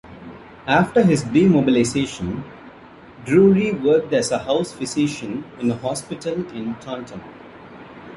[0.65, 2.43] After his demobilisation,
[3.23, 7.21] Drury worked as a House Physician in a hospital in Taunton.